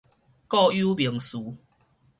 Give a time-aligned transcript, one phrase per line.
[0.47, 1.57] 固有名詞